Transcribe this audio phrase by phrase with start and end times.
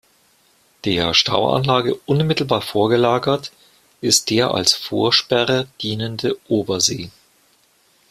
[0.83, 3.51] Der Stauanlage unmittelbar vorgelagert
[4.01, 7.11] ist der als Vorsperre dienende Obersee.